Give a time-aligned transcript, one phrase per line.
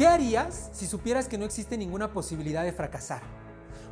[0.00, 3.20] ¿Qué harías si supieras que no existe ninguna posibilidad de fracasar?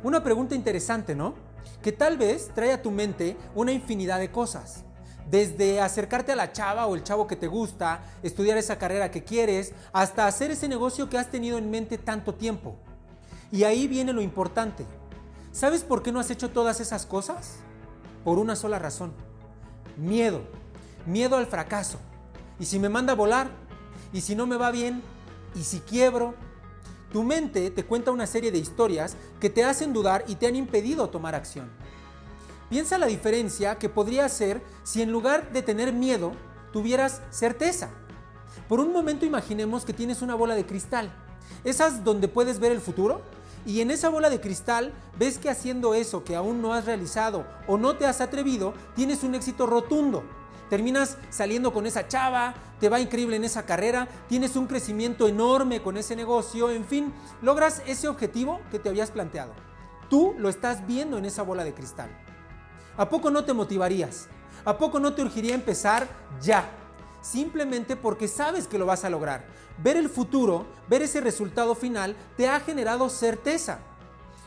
[0.01, 1.35] Una pregunta interesante, ¿no?
[1.83, 4.85] Que tal vez trae a tu mente una infinidad de cosas.
[5.29, 9.23] Desde acercarte a la chava o el chavo que te gusta, estudiar esa carrera que
[9.23, 12.75] quieres, hasta hacer ese negocio que has tenido en mente tanto tiempo.
[13.51, 14.87] Y ahí viene lo importante.
[15.51, 17.57] ¿Sabes por qué no has hecho todas esas cosas?
[18.23, 19.13] Por una sola razón.
[19.95, 20.41] Miedo.
[21.05, 21.99] Miedo al fracaso.
[22.59, 23.51] ¿Y si me manda a volar?
[24.11, 25.03] ¿Y si no me va bien?
[25.55, 26.35] ¿Y si quiebro?
[27.11, 30.55] Tu mente te cuenta una serie de historias que te hacen dudar y te han
[30.55, 31.69] impedido tomar acción.
[32.69, 36.33] Piensa la diferencia que podría ser si en lugar de tener miedo,
[36.71, 37.89] tuvieras certeza.
[38.67, 41.11] Por un momento imaginemos que tienes una bola de cristal,
[41.63, 43.21] esas donde puedes ver el futuro,
[43.65, 47.45] y en esa bola de cristal ves que haciendo eso que aún no has realizado
[47.67, 50.23] o no te has atrevido, tienes un éxito rotundo
[50.69, 55.81] terminas saliendo con esa chava, te va increíble en esa carrera, tienes un crecimiento enorme
[55.81, 59.53] con ese negocio, en fin, logras ese objetivo que te habías planteado.
[60.09, 62.09] Tú lo estás viendo en esa bola de cristal.
[62.97, 64.27] ¿A poco no te motivarías?
[64.65, 66.07] ¿A poco no te urgiría empezar
[66.41, 66.69] ya?
[67.21, 69.45] Simplemente porque sabes que lo vas a lograr.
[69.77, 73.79] Ver el futuro, ver ese resultado final, te ha generado certeza.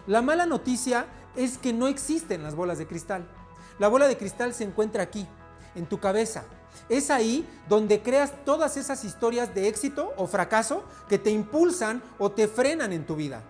[0.06, 3.26] La mala noticia es que no existen las bolas de cristal.
[3.78, 5.26] La bola de cristal se encuentra aquí,
[5.74, 6.44] en tu cabeza.
[6.88, 12.30] Es ahí donde creas todas esas historias de éxito o fracaso que te impulsan o
[12.30, 13.42] te frenan en tu vida.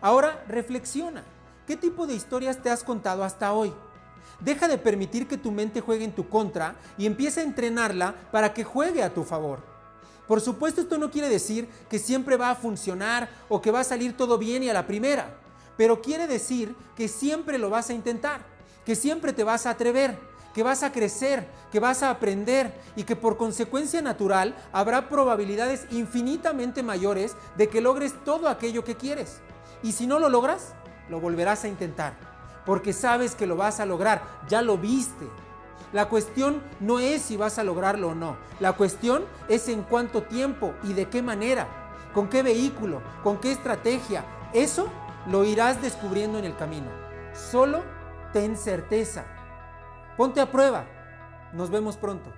[0.00, 1.24] Ahora reflexiona.
[1.66, 3.72] ¿Qué tipo de historias te has contado hasta hoy?
[4.40, 8.52] Deja de permitir que tu mente juegue en tu contra y empieza a entrenarla para
[8.52, 9.60] que juegue a tu favor.
[10.28, 13.84] Por supuesto, esto no quiere decir que siempre va a funcionar o que va a
[13.84, 15.34] salir todo bien y a la primera,
[15.76, 18.40] pero quiere decir que siempre lo vas a intentar,
[18.84, 20.18] que siempre te vas a atrever,
[20.56, 25.84] que vas a crecer, que vas a aprender y que por consecuencia natural habrá probabilidades
[25.90, 29.42] infinitamente mayores de que logres todo aquello que quieres.
[29.82, 30.72] Y si no lo logras,
[31.10, 32.14] lo volverás a intentar,
[32.64, 35.28] porque sabes que lo vas a lograr, ya lo viste.
[35.92, 40.22] La cuestión no es si vas a lograrlo o no, la cuestión es en cuánto
[40.22, 41.66] tiempo y de qué manera,
[42.14, 44.24] con qué vehículo, con qué estrategia.
[44.54, 44.88] Eso
[45.26, 46.88] lo irás descubriendo en el camino.
[47.34, 47.82] Solo
[48.32, 49.26] ten certeza
[50.16, 50.86] Ponte a prueba.
[51.52, 52.32] Nos vemos pronto.